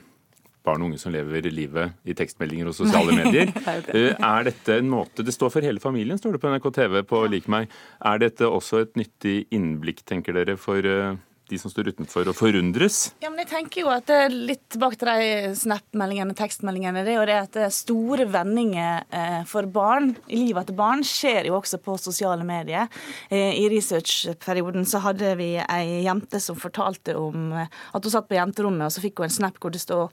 barn 0.68 0.84
og 0.84 0.92
unge 0.92 1.00
som 1.02 1.14
lever 1.16 1.48
livet 1.52 1.96
i 2.08 2.16
tekstmeldinger 2.18 2.70
og 2.70 2.76
sosiale 2.82 3.16
medier. 3.18 3.54
er. 3.64 3.88
Eh, 3.96 4.12
Er 4.28 4.50
dette 4.52 4.78
en 4.82 4.92
måte 4.92 5.24
Det 5.26 5.34
står 5.36 5.54
for 5.56 5.66
hele 5.66 5.82
familien, 5.84 6.20
står 6.20 6.36
det 6.38 6.44
på 6.44 6.52
NRK 6.52 6.68
TV 6.82 7.00
på 7.08 7.24
Lik 7.32 7.48
meg. 7.52 7.72
Er 8.06 8.20
dette 8.28 8.46
også 8.52 8.84
et 8.86 9.00
nyttig 9.00 9.40
innblikk, 9.56 10.04
tenker 10.08 10.36
dere, 10.38 10.58
for 10.60 10.84
eh, 10.84 11.16
de 11.48 11.56
som 11.56 11.72
står 11.72 11.94
utenfor 11.94 12.28
og 12.28 12.36
forundres? 12.36 13.14
Ja, 13.24 13.30
men 13.32 13.40
jeg 13.40 13.48
tenker 13.54 13.86
jo 13.86 13.92
at 13.94 14.04
det 14.10 14.16
er 14.26 14.34
litt 14.36 14.66
tilbake 14.74 14.98
til 15.00 15.08
de 15.08 15.54
Snap-meldingene, 15.56 16.36
tekstmeldingene. 16.36 17.06
Det 17.08 17.14
er 17.14 17.20
jo 17.22 17.28
det 17.30 17.38
at 17.46 17.76
store 17.76 18.26
vendinger 18.34 19.06
eh, 19.16 19.38
for 19.48 19.70
barn 19.72 20.10
i 20.28 20.42
livet 20.42 20.68
til 20.68 20.76
barn 20.76 21.06
skjer 21.08 21.48
jo 21.48 21.56
også 21.62 21.80
på 21.86 21.96
sosiale 22.04 22.44
medier. 22.48 22.92
I 23.32 23.64
researchperioden 23.72 24.84
så 24.92 25.00
hadde 25.08 25.32
vi 25.40 25.54
ei 25.64 26.04
jente 26.06 26.44
som 26.44 26.60
fortalte 26.60 27.16
om 27.16 27.54
at 27.56 28.04
hun 28.04 28.12
satt 28.12 28.28
på 28.28 28.36
jenterommet, 28.38 28.90
og 28.90 28.94
så 28.98 29.04
fikk 29.08 29.24
hun 29.24 29.30
en 29.30 29.38
snap 29.40 29.64
hvor 29.64 29.72
det 29.72 29.82
stod 29.84 30.12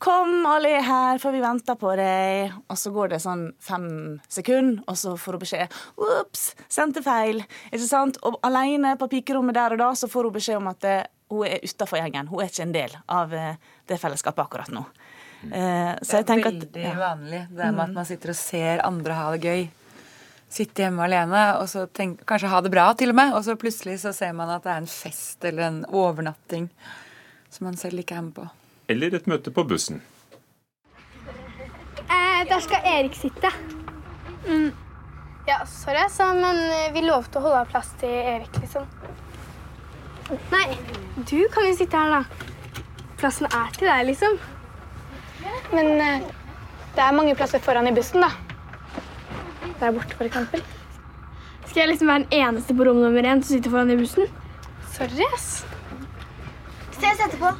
'Kom, 0.00 0.46
alle 0.48 0.70
er 0.78 0.84
her, 0.86 1.18
for 1.20 1.34
vi 1.36 1.42
venter 1.44 1.76
på 1.76 1.92
deg.' 1.98 2.54
Og 2.72 2.78
så 2.78 2.90
går 2.94 3.12
det 3.12 3.20
sånn 3.20 3.50
fem 3.60 3.88
sekunder, 4.32 4.80
og 4.88 4.96
så 4.96 5.12
får 5.20 5.36
hun 5.36 5.42
beskjed 5.42 5.74
'Ops, 6.00 6.44
sendte 6.72 7.02
feil'. 7.04 7.42
Ikke 7.68 7.86
sant? 7.86 8.16
Og 8.24 8.38
alene 8.42 8.96
på 8.96 9.10
pikerommet 9.12 9.54
der 9.54 9.76
og 9.76 9.78
da 9.78 9.90
så 9.92 10.08
får 10.08 10.24
hun 10.24 10.32
beskjed 10.32 10.56
om 10.56 10.70
at 10.72 10.80
det, 10.80 10.98
hun 11.28 11.44
er 11.46 11.60
utafor 11.60 12.00
gjengen. 12.00 12.28
Hun 12.28 12.40
er 12.40 12.48
ikke 12.48 12.62
en 12.62 12.72
del 12.72 12.96
av 13.08 13.34
eh, 13.34 13.58
det 13.86 13.98
fellesskapet 14.00 14.44
akkurat 14.46 14.72
nå. 14.72 14.86
Eh, 15.52 15.92
så 16.02 16.20
jeg 16.20 16.26
det 16.26 16.34
er 16.34 16.40
at 16.40 16.48
veldig 16.48 16.82
ja. 16.82 16.94
vanlig, 16.96 17.42
det 17.50 17.60
der 17.60 17.76
med 17.76 17.84
at 17.84 17.94
man 18.00 18.08
sitter 18.08 18.32
og 18.32 18.38
ser 18.40 18.82
andre 18.86 19.18
ha 19.18 19.28
det 19.34 19.44
gøy. 19.44 19.66
Sitte 20.50 20.82
hjemme 20.82 21.04
alene 21.04 21.42
og 21.60 21.68
så 21.70 21.84
tenk, 21.86 22.24
kanskje 22.26 22.50
ha 22.50 22.62
det 22.64 22.72
bra, 22.72 22.88
til 22.98 23.12
og 23.12 23.20
med. 23.20 23.36
Og 23.36 23.44
så 23.44 23.54
plutselig 23.60 24.00
så 24.00 24.14
ser 24.16 24.32
man 24.32 24.48
at 24.56 24.64
det 24.64 24.72
er 24.72 24.80
en 24.80 24.90
fest 24.90 25.44
eller 25.44 25.68
en 25.68 25.84
overnatting 25.86 26.70
som 27.50 27.68
man 27.68 27.76
selv 27.76 28.00
ikke 28.00 28.16
er 28.16 28.26
med 28.26 28.34
på. 28.40 28.48
Eller 28.90 29.14
et 29.14 29.28
møte 29.30 29.52
på 29.54 29.62
bussen. 29.70 30.00
Eh, 32.10 32.40
der 32.50 32.62
skal 32.64 32.86
Erik 32.90 33.14
sitte. 33.14 33.50
Mm. 34.48 34.72
Ja, 35.46 35.60
sorry, 35.66 36.02
sa, 36.10 36.32
men 36.34 36.58
eh, 36.58 36.90
vi 36.94 37.04
lovte 37.06 37.38
å 37.38 37.44
holde 37.44 37.62
av 37.62 37.70
plass 37.70 37.92
til 38.00 38.10
Erik, 38.10 38.58
liksom. 38.62 38.88
Nei, 40.50 40.66
du 41.16 41.38
kan 41.54 41.68
jo 41.68 41.76
sitte 41.78 42.02
her, 42.02 42.18
da. 42.18 42.82
Plassen 43.20 43.46
er 43.50 43.72
til 43.78 43.86
deg, 43.90 44.04
liksom. 44.10 44.36
Men 45.70 45.92
eh, 45.94 46.28
det 46.96 47.06
er 47.06 47.16
mange 47.16 47.38
plasser 47.38 47.62
foran 47.62 47.90
i 47.90 47.94
bussen, 47.94 48.26
da. 48.26 48.32
Der 49.80 49.94
borte, 49.94 50.18
for 50.18 50.26
eksempel. 50.26 50.66
Skal 51.64 51.84
jeg 51.84 51.92
liksom 51.92 52.10
være 52.10 52.26
den 52.26 52.38
eneste 52.42 52.74
på 52.74 52.86
rom 52.88 52.98
nummer 52.98 53.22
én 53.22 53.42
som 53.44 53.54
sitter 53.54 53.70
foran 53.70 53.94
i 53.94 53.98
bussen? 54.02 54.26
Sorry, 54.96 55.26
ass. 55.30 55.50
Ses 56.98 57.28
etterpå. 57.28 57.54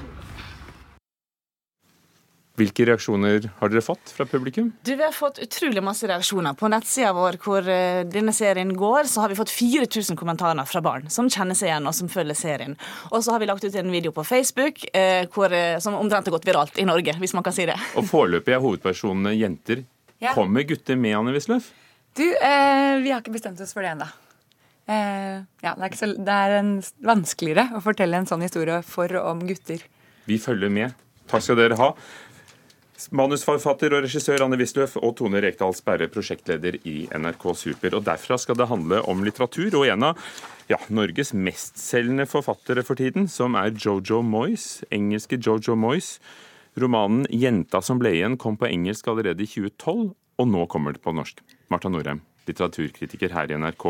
Hvilke 2.61 2.85
reaksjoner 2.85 3.47
har 3.57 3.71
dere 3.73 3.81
fått 3.81 4.11
fra 4.13 4.27
publikum? 4.29 4.67
Du, 4.85 4.93
Vi 4.93 5.03
har 5.03 5.15
fått 5.17 5.39
utrolig 5.41 5.81
masse 5.85 6.09
reaksjoner. 6.09 6.53
På 6.61 6.69
nettsida 6.69 7.15
vår 7.17 7.39
hvor 7.41 7.65
eh, 7.65 8.03
denne 8.05 8.35
serien 8.37 8.75
går, 8.77 9.09
så 9.09 9.23
har 9.25 9.33
vi 9.33 9.39
fått 9.39 9.53
4000 9.55 10.19
kommentarer 10.21 10.69
fra 10.69 10.83
barn 10.85 11.09
som 11.09 11.31
kjenner 11.33 11.57
seg 11.57 11.71
igjen 11.71 11.89
og 11.89 11.97
som 11.97 12.11
følger 12.13 12.37
serien. 12.37 12.77
Og 13.09 13.25
så 13.25 13.33
har 13.33 13.41
vi 13.41 13.49
lagt 13.49 13.65
ut 13.65 13.81
en 13.81 13.93
video 13.95 14.13
på 14.13 14.27
Facebook 14.29 14.85
eh, 14.93 15.25
hvor, 15.33 15.53
eh, 15.57 15.79
som 15.81 15.97
omtrent 15.97 16.29
har 16.29 16.37
gått 16.37 16.49
viralt 16.51 16.77
i 16.77 16.89
Norge, 16.89 17.17
hvis 17.23 17.37
man 17.39 17.47
kan 17.47 17.57
si 17.57 17.65
det. 17.71 17.79
Og 17.97 18.05
foreløpig 18.11 18.59
er 18.59 18.61
hovedpersonene 18.61 19.33
jenter. 19.39 19.87
Ja. 20.21 20.35
Kommer 20.37 20.69
gutter 20.69 21.01
med, 21.01 21.17
Anne 21.17 21.33
Wisløff? 21.33 21.73
Du, 22.19 22.27
eh, 22.29 22.99
vi 23.01 23.15
har 23.15 23.23
ikke 23.23 23.39
bestemt 23.39 23.61
oss 23.65 23.73
for 23.73 23.87
det 23.87 23.95
ennå. 23.95 24.09
Eh, 24.91 25.37
ja, 25.63 25.73
det 25.73 25.79
er, 25.79 25.89
ikke 25.89 26.01
så, 26.03 26.13
det 26.13 26.41
er 26.45 26.59
en, 26.59 26.73
vanskeligere 27.09 27.79
å 27.79 27.85
fortelle 27.85 28.21
en 28.21 28.29
sånn 28.29 28.45
historie 28.45 28.83
for 28.85 29.17
og 29.17 29.31
om 29.33 29.47
gutter. 29.49 29.85
Vi 30.29 30.37
følger 30.43 30.73
med. 30.73 30.99
Takk 31.31 31.47
skal 31.47 31.61
dere 31.61 31.79
ha. 31.79 31.95
Manusforfatter 33.17 33.95
og 33.97 34.05
regissør 34.05 34.43
Anne 34.45 34.59
Wisløff 34.61 34.99
og 35.01 35.15
Tone 35.19 35.41
Rekdal 35.41 35.73
Sperre, 35.77 36.09
prosjektleder 36.13 36.77
i 36.85 37.07
NRK 37.17 37.47
Super. 37.57 37.97
Og 37.97 38.05
Derfra 38.05 38.37
skal 38.41 38.59
det 38.61 38.69
handle 38.69 39.01
om 39.09 39.25
litteratur, 39.25 39.73
og 39.79 39.87
en 39.89 40.11
av 40.11 40.21
ja, 40.69 40.77
Norges 40.93 41.33
mestselgende 41.33 42.29
forfattere 42.29 42.85
for 42.87 43.01
tiden, 43.01 43.29
som 43.33 43.57
er 43.59 43.73
Jojo 43.73 44.21
Moyes, 44.27 44.83
engelske 44.93 45.41
Jojo 45.41 45.79
Moyes. 45.79 46.19
Romanen 46.79 47.25
'Jenta 47.31 47.81
som 47.83 47.99
ble 47.99 48.13
igjen' 48.15 48.39
kom 48.39 48.61
på 48.61 48.69
engelsk 48.69 49.09
allerede 49.09 49.43
i 49.43 49.49
2012, 49.49 50.13
og 50.39 50.47
nå 50.49 50.67
kommer 50.71 50.93
det 50.93 51.03
på 51.03 51.15
norsk. 51.17 51.41
Marta 51.73 51.89
Norheim, 51.89 52.21
litteraturkritiker 52.47 53.33
her 53.35 53.51
i 53.51 53.59
NRK. 53.59 53.87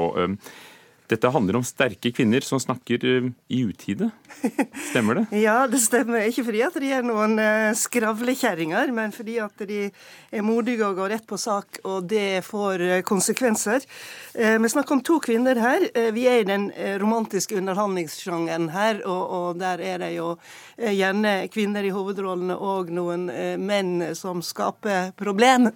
Dette 1.11 1.31
handler 1.35 1.59
om 1.59 1.64
sterke 1.67 2.12
kvinner 2.14 2.45
som 2.47 2.61
snakker 2.62 3.02
um, 3.02 3.33
i 3.50 3.64
utide. 3.67 4.11
Stemmer 4.90 5.19
det? 5.19 5.25
Ja, 5.40 5.67
det 5.67 5.81
stemmer. 5.83 6.23
Ikke 6.29 6.45
fordi 6.47 6.61
at 6.62 6.76
de 6.79 6.90
er 6.95 7.07
noen 7.07 7.35
uh, 7.40 7.73
skravlekjerringer, 7.75 8.93
men 8.95 9.11
fordi 9.14 9.40
at 9.43 9.64
de 9.67 9.81
er 9.90 10.47
modige 10.47 10.87
og 10.87 11.00
går 11.00 11.11
rett 11.17 11.26
på 11.26 11.38
sak, 11.40 11.81
og 11.83 12.07
det 12.12 12.45
får 12.47 12.85
uh, 12.85 12.95
konsekvenser. 13.07 13.87
Vi 14.31 14.69
snakker 14.71 14.95
om 14.95 15.00
to 15.02 15.17
kvinner 15.19 15.59
her. 15.59 15.83
Vi 16.14 16.23
er 16.31 16.45
i 16.45 16.47
den 16.47 16.69
romantiske 17.02 17.57
underholdningssjangeren 17.59 18.69
her, 18.71 19.00
og, 19.02 19.59
der 19.59 19.83
er 19.83 19.99
det 20.05 20.12
jo 20.14 20.29
gjerne 20.79 21.49
kvinner 21.50 21.83
i 21.83 21.90
hovedrollene 21.90 22.55
og 22.55 22.95
noen 22.95 23.26
menn 23.59 24.12
som 24.14 24.38
skaper 24.47 25.11
problem. 25.19 25.67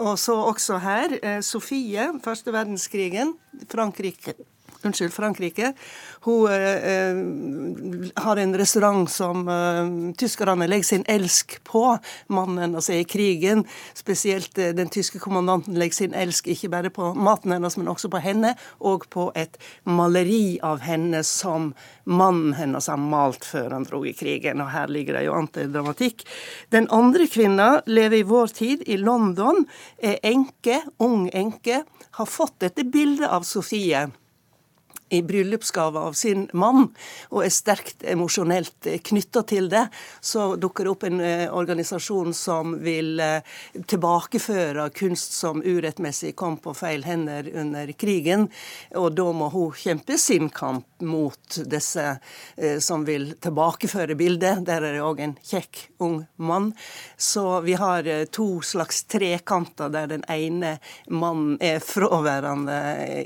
Og 0.00 0.14
så 0.16 0.40
også 0.40 0.80
her. 0.86 1.18
Sofie, 1.44 2.08
første 2.24 2.56
verdenskrigen, 2.56 3.36
Frankrike. 3.68 4.38
Unnskyld, 4.84 5.12
Frankrike. 5.12 5.72
Hun 6.26 6.52
eh, 6.52 6.84
eh, 6.92 7.16
har 8.14 8.36
en 8.36 8.54
restaurant 8.58 9.10
som 9.10 9.48
eh, 9.48 10.14
tyskerne 10.18 10.66
legger 10.66 10.84
sin 10.84 11.04
elsk 11.08 11.58
på. 11.64 11.98
Mannen 12.26 12.58
hennes 12.58 12.90
er 12.90 13.02
i 13.02 13.08
krigen. 13.08 13.64
Spesielt 13.94 14.58
eh, 14.58 14.74
den 14.76 14.90
tyske 14.92 15.18
kommandanten 15.22 15.78
legger 15.78 15.94
sin 15.94 16.14
elsk 16.14 16.50
ikke 16.52 16.70
bare 16.72 16.90
på 16.90 17.12
maten 17.14 17.54
hennes, 17.54 17.76
men 17.76 17.88
også 17.88 18.10
på 18.12 18.20
henne, 18.22 18.54
og 18.78 19.08
på 19.10 19.30
et 19.34 19.58
maleri 19.84 20.58
av 20.62 20.82
henne 20.84 21.22
som 21.26 21.72
mannen 22.04 22.54
hennes 22.58 22.90
har 22.90 23.00
malt 23.00 23.44
før 23.46 23.72
han 23.76 23.86
dro 23.88 24.02
i 24.06 24.14
krigen. 24.16 24.62
Og 24.62 24.70
her 24.74 24.90
ligger 24.92 25.18
det 25.18 25.26
jo 25.26 25.38
an. 25.38 25.50
Den 26.74 26.88
andre 26.90 27.26
kvinna 27.30 27.70
lever 27.86 28.20
i 28.20 28.26
vår 28.26 28.54
tid 28.58 28.82
i 28.86 28.98
London, 29.00 29.64
er 30.02 30.18
enke, 30.26 30.82
ung 30.98 31.28
enke, 31.32 31.84
har 32.18 32.26
fått 32.26 32.58
dette 32.64 32.84
bildet 32.84 33.28
av 33.30 33.46
Sofie 33.46 34.06
i 35.08 35.22
bryllupsgave 35.22 35.98
av 35.98 36.12
sin 36.12 36.48
mann, 36.52 36.88
og 37.30 37.44
er 37.44 37.52
sterkt 37.54 38.02
emosjonelt 38.06 38.88
knytta 39.06 39.42
til 39.46 39.68
det, 39.70 39.84
så 40.20 40.48
dukker 40.58 40.86
det 40.86 40.92
opp 40.92 41.06
en 41.06 41.20
eh, 41.22 41.44
organisasjon 41.54 42.34
som 42.34 42.74
vil 42.82 43.20
eh, 43.22 43.44
tilbakeføre 43.86 44.88
kunst 44.96 45.36
som 45.38 45.62
urettmessig 45.62 46.34
kom 46.38 46.58
på 46.62 46.74
feil 46.74 47.06
hender 47.06 47.46
under 47.54 47.92
krigen. 47.98 48.48
Og 48.98 49.14
da 49.14 49.28
må 49.36 49.50
hun 49.54 49.76
kjempe 49.78 50.18
sin 50.18 50.50
kamp 50.50 50.86
mot 51.06 51.60
disse 51.70 52.06
eh, 52.56 52.78
som 52.82 53.06
vil 53.06 53.34
tilbakeføre 53.42 54.18
bildet. 54.18 54.64
Der 54.66 54.82
er 54.82 54.96
det 54.96 55.04
òg 55.06 55.22
en 55.22 55.36
kjekk 55.46 55.84
ung 56.02 56.18
mann. 56.36 56.72
Så 57.16 57.60
vi 57.66 57.76
har 57.78 58.08
to 58.34 58.60
slags 58.66 59.04
trekanter 59.06 59.92
der 59.92 60.10
den 60.10 60.26
ene 60.32 60.76
mannen 61.08 61.56
er 61.62 61.78
fraværende 61.84 62.78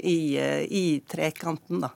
i, 0.04 0.36
i 0.66 0.86
trekanten. 1.08 1.69
Da. 1.70 1.92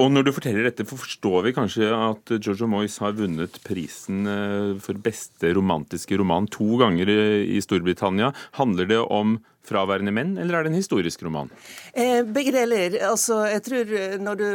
Og 0.00 0.08
når 0.08 0.24
du 0.24 0.32
forteller 0.32 0.64
dette, 0.64 0.86
forstår 0.88 1.42
vi 1.46 1.54
kanskje 1.56 1.90
at 1.92 2.32
Jojo 2.38 2.68
Moyes 2.70 2.96
har 3.02 3.12
vunnet 3.18 3.58
prisen 3.66 4.24
eh, 4.24 4.70
for 4.80 4.96
beste 5.04 5.52
romantiske 5.52 6.16
roman 6.20 6.48
to 6.48 6.78
ganger 6.80 7.10
i 7.12 7.60
Storbritannia. 7.60 8.32
Handler 8.56 8.88
det 8.88 9.02
om 9.04 9.36
fraværende 9.66 10.12
menn, 10.14 10.34
eller 10.40 10.58
er 10.58 10.66
det 10.66 10.72
en 10.72 10.78
historisk 10.80 11.22
roman? 11.22 11.50
Eh, 11.94 12.22
begge 12.26 12.52
deler. 12.54 12.96
Altså, 13.06 13.42
jeg 13.46 13.62
tror 13.66 13.92
eh, 13.98 14.16
Når 14.18 14.40
du 14.40 14.48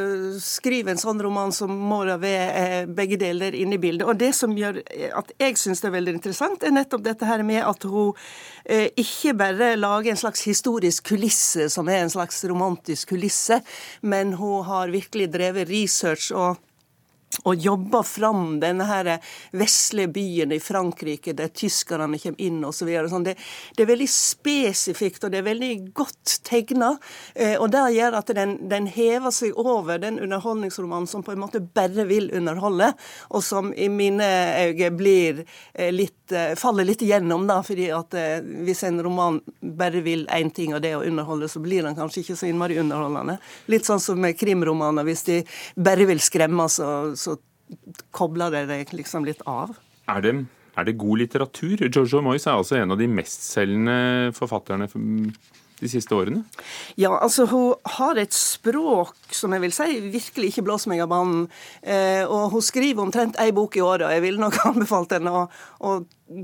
skriver 0.44 0.94
en 0.94 1.02
sånn 1.02 1.22
roman, 1.24 1.54
så 1.56 1.68
må 1.68 2.04
det 2.08 2.18
være 2.24 2.64
eh, 2.64 2.90
begge 3.00 3.20
deler 3.22 3.56
inne 3.56 3.78
i 3.78 3.82
bildet. 3.82 4.08
Og 4.08 4.20
Det 4.20 4.34
som 4.36 4.56
gjør 4.58 4.82
eh, 4.84 5.10
at 5.16 5.32
jeg 5.40 5.58
syns 5.60 5.84
det 5.84 5.92
er 5.92 5.98
veldig 5.98 6.18
interessant, 6.18 6.64
er 6.64 6.76
nettopp 6.76 7.06
dette 7.08 7.30
her 7.30 7.44
med 7.48 7.64
at 7.64 7.88
hun 7.88 8.14
eh, 8.66 8.90
ikke 9.00 9.36
bare 9.40 9.74
lager 9.80 10.12
en 10.12 10.24
slags 10.24 10.44
historisk 10.50 11.14
kulisse, 11.14 11.70
som 11.74 11.88
er 11.88 12.04
en 12.04 12.14
slags 12.14 12.44
romantisk 12.50 13.16
kulisse, 13.16 13.62
men 14.02 14.36
hun 14.38 14.66
har 14.68 14.92
virkelig 14.94 15.32
drevet 15.34 15.72
research 15.72 16.34
og 16.36 16.60
og 17.46 17.62
jobba 17.62 18.02
fram 18.04 18.58
denne 18.62 18.88
her 18.88 19.10
vesle 19.58 20.08
byen 20.14 20.54
i 20.56 20.60
Frankrike 20.64 21.36
der 21.38 21.52
tyskerne 21.54 22.18
kommer 22.18 22.42
inn 22.42 22.64
osv. 22.66 22.90
Sånn. 23.12 23.28
Det, 23.28 23.36
det 23.78 23.86
er 23.86 23.92
veldig 23.92 24.10
spesifikt 24.12 25.28
og 25.28 25.34
det 25.34 25.42
er 25.42 25.50
veldig 25.50 25.72
godt 25.98 26.38
tegna. 26.48 26.94
Eh, 27.36 27.56
og 27.60 27.72
det 27.74 27.84
gjør 27.98 28.20
at 28.22 28.34
den, 28.38 28.58
den 28.72 28.90
hever 28.92 29.34
seg 29.36 29.58
over 29.58 30.02
den 30.02 30.20
underholdningsromanen 30.24 31.10
som 31.10 31.26
på 31.26 31.36
en 31.36 31.44
måte 31.44 31.62
bare 31.62 32.08
vil 32.10 32.30
underholde, 32.36 32.92
og 33.32 33.44
som 33.46 33.74
i 33.74 33.90
mine 33.92 34.28
øyne 34.68 34.92
blir 34.98 35.44
eh, 35.74 35.92
litt 36.28 36.32
eh, 36.32 36.56
faller 36.56 36.86
litt 36.86 37.02
igjennom, 37.02 37.48
da, 37.48 37.62
fordi 37.64 37.90
at 37.92 38.14
eh, 38.14 38.42
hvis 38.42 38.84
en 38.84 39.02
roman 39.04 39.40
bare 39.62 40.02
vil 40.02 40.28
én 40.28 40.52
ting, 40.52 40.74
og 40.74 40.82
det 40.82 40.92
er 40.92 40.98
å 41.00 41.06
underholde, 41.06 41.48
så 41.48 41.60
blir 41.60 41.84
den 41.84 41.96
kanskje 41.96 42.22
ikke 42.24 42.36
så 42.36 42.48
innmari 42.48 42.80
underholdende. 42.80 43.38
Litt 43.68 43.86
sånn 43.86 44.00
som 44.00 44.20
med 44.20 44.38
krimromaner. 44.38 45.04
Hvis 45.04 45.24
de 45.28 45.44
bare 45.76 46.06
vil 46.06 46.20
skremme, 46.20 46.68
så, 46.70 47.16
så 47.16 47.38
kobler 48.12 48.52
det 48.52 48.68
deg 48.68 48.94
liksom 48.94 49.26
litt 49.26 49.42
av. 49.46 49.76
Er 50.08 50.22
det, 50.22 50.34
er 50.76 50.88
det 50.88 50.98
god 50.98 51.20
litteratur? 51.20 51.88
Jojo 51.88 52.22
Moyes 52.22 52.48
er 52.48 52.58
altså 52.58 52.78
en 52.80 52.92
av 52.92 53.00
de 53.00 53.08
mestselgende 53.08 54.34
forfatterne 54.38 54.88
de 55.80 55.90
siste 55.92 56.16
årene? 56.16 56.44
Ja, 56.98 57.14
altså 57.18 57.46
hun 57.50 57.76
har 57.98 58.18
et 58.18 58.34
språk 58.36 59.16
som 59.36 59.54
jeg 59.54 59.64
vil 59.64 59.76
si 59.76 60.00
virkelig 60.10 60.52
ikke 60.52 60.66
blåser 60.66 60.92
meg 60.92 61.04
av 61.06 61.12
banen. 61.12 61.48
Eh, 61.82 62.24
og 62.26 62.54
hun 62.56 62.66
skriver 62.66 63.04
omtrent 63.04 63.38
ei 63.42 63.52
bok 63.56 63.78
i 63.78 63.84
året, 63.86 64.08
og 64.08 64.16
jeg 64.16 64.26
ville 64.26 64.42
nok 64.42 64.60
anbefalt 64.72 65.18
henne 65.18 65.34
å, 65.34 65.46
å 65.86 65.98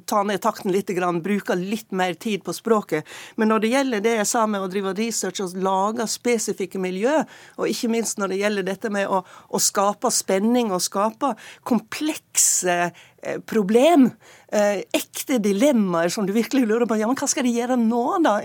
ta 0.05 0.23
ned 0.23 0.41
takten 0.43 0.71
litt, 0.71 0.91
bruke 1.23 1.55
litt 1.59 1.91
mer 1.91 2.13
tid 2.13 2.43
på 2.43 2.53
språket. 2.55 3.07
Men 3.35 3.51
når 3.51 3.63
det 3.63 3.71
gjelder 3.73 4.03
det 4.03 4.15
jeg 4.19 4.29
sa 4.29 4.45
med 4.47 4.63
å 4.63 4.69
drive 4.71 4.93
research 4.97 5.41
og 5.43 5.57
lage 5.59 6.07
spesifikke 6.09 6.81
miljø, 6.81 7.23
og 7.57 7.71
ikke 7.71 7.91
minst 7.91 8.21
når 8.21 8.33
det 8.33 8.41
gjelder 8.43 8.67
dette 8.67 8.93
med 8.93 9.11
å, 9.11 9.23
å 9.23 9.61
skape 9.61 10.11
spenning 10.13 10.71
og 10.73 10.83
skape 10.83 11.33
komplekse 11.67 12.77
eh, 12.87 13.39
problem, 13.49 14.09
eh, 14.53 14.83
ekte 14.95 15.39
dilemmaer 15.43 16.11
som 16.13 16.27
du 16.27 16.33
virkelig 16.35 16.65
lurer 16.69 16.87
på 16.89 16.99
ja, 17.01 17.09
men 17.09 17.19
hva 17.19 17.29
skal 17.29 17.47
de 17.47 17.55
gjøre 17.55 17.79
nå, 17.79 18.03
da? 18.23 18.37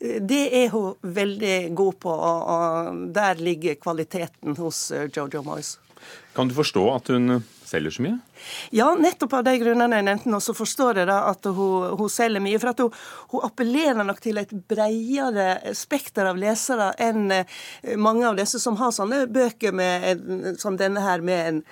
Det 0.00 0.42
er 0.62 0.68
hun 0.74 0.94
veldig 1.02 1.60
god 1.78 2.02
på, 2.02 2.14
og 2.14 3.06
der 3.14 3.40
ligger 3.42 3.78
kvaliteten 3.80 4.58
hos 4.60 4.88
eh, 4.94 5.08
Jojo 5.10 5.42
Moyes. 5.46 5.78
Kan 6.36 6.48
du 6.48 6.54
forstå 6.56 6.84
at 6.94 7.10
hun 7.12 7.42
selger 7.70 7.94
så 7.94 8.04
mye? 8.04 8.18
Ja, 8.74 8.88
nettopp 8.98 9.34
av 9.38 9.44
de 9.46 9.54
grunnene 9.60 10.00
jeg 10.00 10.06
nevnte 10.06 10.30
nå, 10.32 10.40
så 10.42 10.54
forstår 10.56 11.02
jeg 11.02 11.08
da 11.10 11.20
at 11.30 11.46
hun, 11.46 11.90
hun 11.98 12.12
selger 12.12 12.42
mye. 12.42 12.60
For 12.60 12.72
at 12.72 12.82
hun, 12.82 12.96
hun, 13.32 13.44
appellerer 13.46 14.06
nok 14.06 14.20
til 14.24 14.40
et 14.42 14.52
bredere 14.70 15.74
spekter 15.78 16.28
av 16.30 16.40
lesere 16.40 16.90
enn 17.00 17.30
eh, 17.34 17.58
mange 18.00 18.26
av 18.28 18.38
disse 18.38 18.60
som 18.62 18.78
har 18.80 18.94
sånne 18.94 19.22
bøker 19.32 19.74
med, 19.76 20.56
som 20.60 20.78
denne 20.80 21.02
her 21.04 21.24
med 21.24 21.50
en 21.50 21.62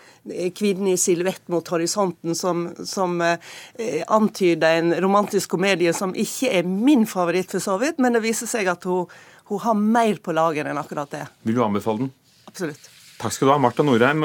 kvinne 0.57 0.95
i 0.95 1.00
silhuett 1.00 1.49
mot 1.52 1.73
horisonten, 1.75 2.37
som, 2.38 2.69
som 2.87 3.19
eh, 3.25 4.02
antyder 4.07 4.83
en 4.83 4.95
romantisk 5.02 5.57
komedie 5.57 5.95
som 5.97 6.14
ikke 6.17 6.52
er 6.61 6.69
min 6.69 7.07
favoritt 7.09 7.55
for 7.55 7.64
så 7.64 7.78
vidt, 7.81 8.00
men 8.02 8.17
det 8.17 8.25
viser 8.25 8.50
seg 8.50 8.71
at 8.71 8.87
hun, 8.88 9.09
hun 9.49 9.64
har 9.64 9.78
mer 9.78 10.23
på 10.23 10.37
lager 10.37 10.69
enn 10.69 10.81
akkurat 10.81 11.11
det. 11.14 11.25
Vil 11.49 11.59
du 11.59 11.64
anbefale 11.64 12.07
den? 12.07 12.14
Absolutt. 12.49 12.98
Takk 13.18 13.34
skal 13.34 13.48
du 13.48 13.50
ha, 13.50 13.58
Marta 13.58 13.82
Norheim. 13.82 14.22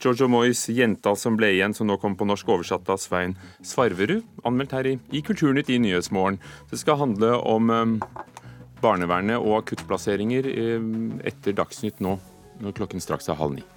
Giorgio 0.00 0.30
Moyes 0.32 0.62
'Jenta 0.72 1.12
som 1.14 1.36
ble 1.36 1.50
igjen', 1.52 1.74
som 1.76 1.86
nå 1.86 1.98
kommer 2.00 2.16
på 2.16 2.24
norsk, 2.24 2.48
oversatt 2.48 2.88
av 2.88 2.96
Svein 2.96 3.36
Svarverud. 3.60 4.24
Anmeldt 4.48 4.72
her 4.72 4.88
i, 4.88 4.94
i 5.12 5.20
Kulturnytt 5.20 5.68
i 5.68 5.76
Nyhetsmorgen. 5.76 6.40
Det 6.70 6.80
skal 6.80 6.96
handle 7.02 7.34
om 7.36 7.68
um, 7.68 7.94
barnevernet 8.80 9.36
og 9.36 9.58
akuttplasseringer 9.58 10.48
um, 10.80 11.20
etter 11.20 11.52
Dagsnytt 11.52 12.00
nå, 12.00 12.16
når 12.64 12.72
klokken 12.80 13.04
straks 13.04 13.28
er 13.28 13.36
halv 13.36 13.58
ni. 13.58 13.73